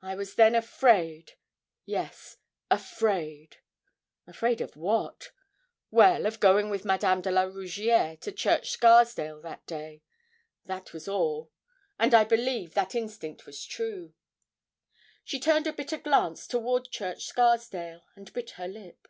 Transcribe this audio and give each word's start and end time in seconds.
I 0.00 0.14
was 0.14 0.36
then 0.36 0.54
afraid 0.54 1.32
yes, 1.84 2.36
afraid. 2.70 3.56
Afraid 4.24 4.60
of 4.60 4.76
what? 4.76 5.32
Well, 5.90 6.26
of 6.26 6.38
going 6.38 6.70
with 6.70 6.84
Madame 6.84 7.20
de 7.20 7.32
la 7.32 7.42
Rougierre 7.42 8.16
to 8.20 8.30
Church 8.30 8.70
Scarsdale 8.70 9.40
that 9.40 9.66
day. 9.66 10.04
That 10.64 10.92
was 10.92 11.08
all. 11.08 11.50
And 11.98 12.14
I 12.14 12.22
believe 12.22 12.74
that 12.74 12.94
instinct 12.94 13.46
was 13.46 13.64
true. 13.66 14.14
She 15.24 15.40
turned 15.40 15.66
a 15.66 15.72
bitter 15.72 15.98
glance 15.98 16.46
toward 16.46 16.88
Church 16.92 17.24
Scarsdale, 17.24 18.04
and 18.14 18.32
bit 18.32 18.50
her 18.50 18.68
lip. 18.68 19.08